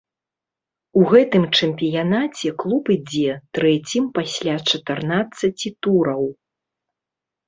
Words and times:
У 0.99 1.01
гэтым 1.09 1.43
чэмпіянаце 1.57 2.51
клуб 2.63 2.83
ідзе 2.95 3.35
трэцім 3.57 4.07
пасля 4.15 4.55
чатырнаццаці 4.69 5.69
тураў. 5.87 6.23